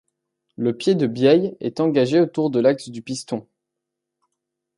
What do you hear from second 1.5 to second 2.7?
est engagé autour de